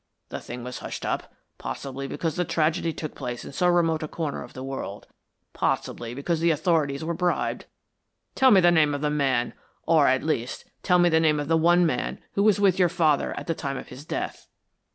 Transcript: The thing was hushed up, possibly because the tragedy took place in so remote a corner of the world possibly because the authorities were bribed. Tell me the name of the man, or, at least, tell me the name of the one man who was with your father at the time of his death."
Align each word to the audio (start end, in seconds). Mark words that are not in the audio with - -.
The 0.29 0.39
thing 0.39 0.63
was 0.63 0.79
hushed 0.79 1.05
up, 1.05 1.31
possibly 1.59 2.07
because 2.07 2.35
the 2.35 2.43
tragedy 2.43 2.91
took 2.91 3.13
place 3.13 3.45
in 3.45 3.53
so 3.53 3.67
remote 3.67 4.01
a 4.01 4.07
corner 4.07 4.41
of 4.41 4.53
the 4.53 4.63
world 4.63 5.05
possibly 5.53 6.15
because 6.15 6.39
the 6.39 6.49
authorities 6.49 7.03
were 7.05 7.13
bribed. 7.13 7.65
Tell 8.33 8.49
me 8.49 8.61
the 8.61 8.71
name 8.71 8.95
of 8.95 9.01
the 9.01 9.11
man, 9.11 9.53
or, 9.85 10.07
at 10.07 10.23
least, 10.23 10.65
tell 10.81 10.97
me 10.97 11.09
the 11.09 11.19
name 11.19 11.39
of 11.39 11.49
the 11.49 11.55
one 11.55 11.85
man 11.85 12.17
who 12.31 12.41
was 12.41 12.59
with 12.59 12.79
your 12.79 12.89
father 12.89 13.37
at 13.39 13.45
the 13.45 13.53
time 13.53 13.77
of 13.77 13.89
his 13.89 14.03
death." 14.03 14.47